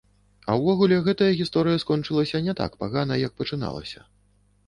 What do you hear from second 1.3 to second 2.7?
гісторыя скончылася не